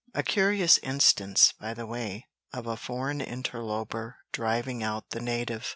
A 0.15 0.23
curious 0.23 0.79
instance, 0.79 1.51
by 1.51 1.75
the 1.75 1.85
way, 1.85 2.25
of 2.51 2.65
a 2.65 2.75
foreign 2.75 3.21
interloper 3.21 4.15
driving 4.31 4.81
out 4.81 5.11
the 5.11 5.19
native. 5.21 5.67